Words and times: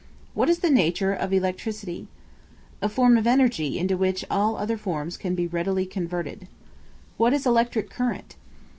What 0.33 0.49
is 0.49 0.61
the 0.65 0.71
nature 0.71 1.13
of 1.13 1.31
Electricity? 1.31 2.07
A 2.81 2.89
form 2.89 3.19
of 3.19 3.27
energy 3.27 3.77
into 3.77 3.97
which 3.97 4.25
all 4.31 4.57
other 4.57 4.75
forms 4.75 5.15
can 5.15 5.35
readily 5.51 5.83
be 5.83 5.91
converted. 5.91 6.47
What 7.17 7.33
is 7.33 7.45
an 7.45 7.51
Electric 7.51 7.91
current? 7.91 8.35